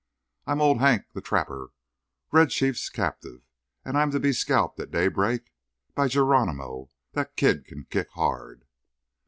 I'm 0.47 0.61
Old 0.61 0.79
Hank, 0.79 1.13
the 1.13 1.21
Trapper, 1.21 1.73
Red 2.31 2.49
Chief's 2.49 2.89
captive, 2.89 3.41
and 3.85 3.95
I'm 3.95 4.09
to 4.09 4.19
be 4.19 4.33
scalped 4.33 4.79
at 4.79 4.89
daybreak. 4.89 5.53
By 5.93 6.07
Geronimo! 6.07 6.89
that 7.11 7.35
kid 7.35 7.67
can 7.67 7.85
kick 7.87 8.09
hard." 8.09 8.65